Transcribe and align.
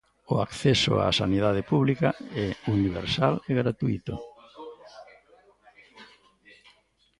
O 0.33 0.35
acceso 0.45 0.91
á 1.01 1.05
sanidade 1.21 1.61
pública 1.71 2.09
é 2.45 2.47
universal 2.77 3.33
e 3.49 3.51
gratuíto. 3.61 4.15